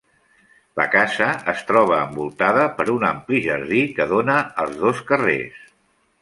[0.79, 5.63] La casa es troba envoltada per un ampli jardí que dóna als dos carrers.